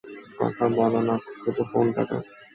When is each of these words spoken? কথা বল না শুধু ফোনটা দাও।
কথা 0.39 0.65
বল 0.75 0.93
না 1.07 1.15
শুধু 1.39 1.61
ফোনটা 1.71 2.03
দাও। 2.09 2.21